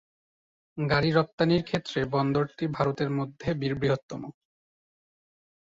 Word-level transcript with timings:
গাড়ি 0.77 1.09
রপ্তানির 1.11 1.63
ক্ষেত্রে 1.63 1.99
বন্দরটি 2.13 2.65
ভারতের 2.67 3.09
মধ্যে 3.09 3.47
বৃহত্তম। 3.75 4.21